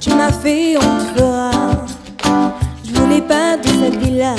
[0.00, 1.50] tu m'as fait, on te fera.
[2.84, 4.34] Je voulais pas de cette vie-là.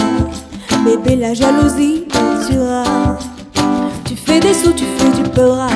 [0.83, 3.17] Bébé, la jalousie me tuera.
[4.05, 5.69] Tu fais des sous, tu fais du peur.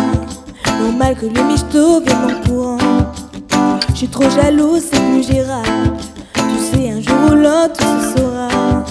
[0.81, 2.77] Normal que le michto vienne en courant.
[3.91, 5.93] Je suis trop jalouse, c'est plus gérable.
[6.33, 8.83] Tu sais, un jour ou l'autre, tout se saura.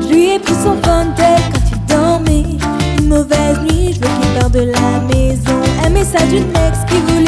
[0.00, 0.76] Je lui ai pris son
[1.16, 2.58] tel quand il dormait.
[2.98, 5.56] Une mauvaise nuit, je veux qu'il parte de la maison.
[5.84, 6.78] Un message d'une ex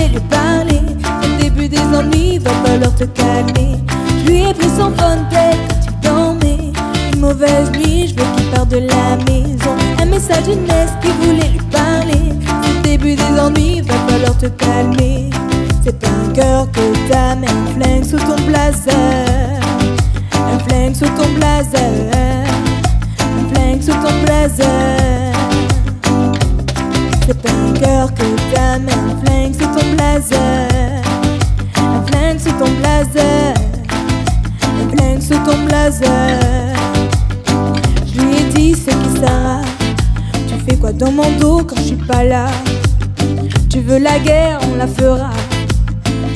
[0.09, 0.81] voulait lui parler.
[1.23, 3.77] Au début des ennuis, va falloir te calmer.
[4.21, 5.53] Je lui ai pris son phone quand
[5.87, 6.73] il dormait.
[7.13, 9.75] Une mauvaise nuit, je veux qu'il parte de la maison.
[10.01, 12.33] Un message d'une ex qui voulait lui parler.
[12.49, 15.31] Au début des ennuis, va falloir te calmer.
[15.83, 19.61] C'est un cœur que t'as, mais un flingue sous ton blazer.
[20.35, 22.11] Un flingue sous ton blazer.
[23.21, 25.33] Un flingue sous ton blazer.
[27.27, 29.98] C'est un cœur que t'as, mais un flingue sous ton blazer.
[30.19, 33.55] Un flingue sous ton blazer.
[34.65, 36.75] Un flingue sous ton blazer.
[38.05, 39.63] Je lui ai dit ce qui Sarah.
[40.49, 42.47] Tu fais quoi dans mon dos quand je suis pas là?
[43.71, 45.31] Tu veux la guerre, on la fera.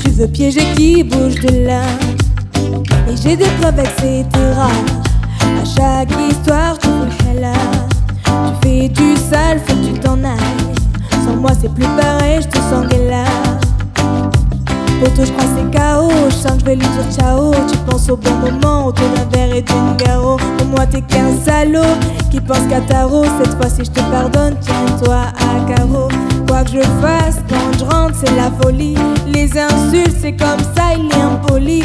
[0.05, 1.83] Tu veux piéger qui bouge de là.
[3.09, 4.27] Et j'ai des preuves, etc.
[5.41, 7.53] À chaque histoire, tu veux là.
[8.63, 10.73] Tu fais du sale, faut que tu t'en ailles.
[11.25, 13.52] Sans moi, c'est plus pareil, je te sens là.
[15.05, 16.11] Je crois c'est chaos.
[16.31, 17.53] Je je vais lui dire ciao.
[17.71, 20.37] Tu penses au bon moment, autour d'un verre et d'une garo.
[20.59, 21.97] Pour moi, t'es qu'un salaud
[22.31, 23.25] qui pense qu'à tarot.
[23.43, 26.09] Cette fois-ci, je te pardonne, tiens-toi à carreau.
[26.47, 28.97] Quoi que je fasse, quand je rentre, c'est la folie.
[29.27, 31.83] Les insultes, c'est comme ça, il est impoli.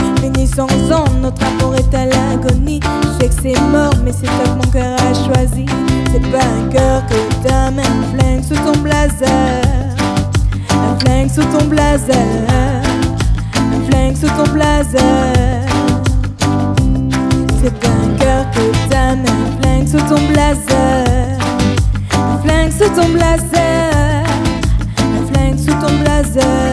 [0.59, 2.79] Ondes, notre rapport est à l'agonie.
[3.03, 5.65] Je sais que c'est mort, mais c'est toi que mon cœur a choisi.
[6.11, 9.61] C'est pas un cœur que t'as, un flingue sous ton blazer.
[10.71, 12.76] Un flingue sous ton blazer.
[13.89, 14.99] Flingue sous ton blazer.
[17.61, 21.37] C'est un cœur que t'as, mais un flingue sous ton blazer.
[22.13, 24.23] Un flingue sous ton blazer.
[24.99, 26.66] Un flingue sous ton blazer.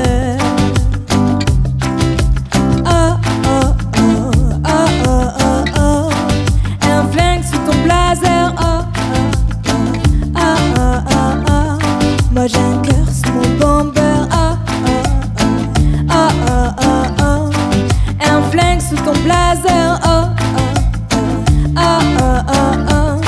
[19.54, 19.98] laser.
[20.04, 21.28] Oh, oh,
[21.76, 23.20] oh, oh, oh, oh, oh.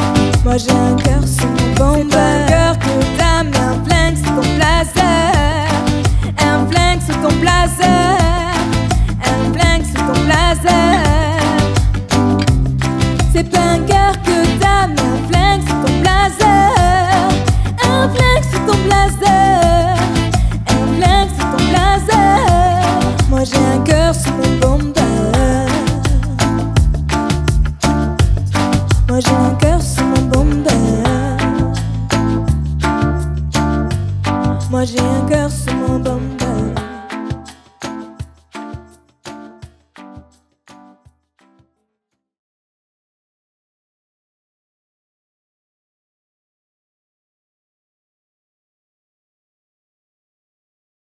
[0.44, 2.14] Moi j'ai un cœur sous mon bombe.
[2.14, 2.86] un cœur que
[3.28, 5.02] un flingue sous ton blazer.
[6.38, 8.18] Un flingue sous ton blazer.
[9.24, 11.02] Un flingue sous ton blazer.
[13.32, 16.72] C'est pas un cœur que dame, un flingue sous ton blazer.
[17.84, 19.96] Un flingue sous ton blazer.
[20.68, 22.38] Un flingue sous ton blazer.
[23.28, 24.95] Moi j'ai un cœur sous mon bombe.